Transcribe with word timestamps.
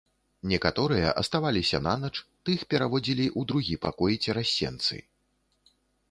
Некаторыя 0.51 1.09
аставаліся 1.21 1.81
нанач, 1.87 2.11
тых 2.49 2.63
пераводзілі 2.71 3.25
ў 3.39 3.51
другі 3.51 3.75
пакой, 3.85 4.17
цераз 4.23 4.55
сенцы. 4.55 4.97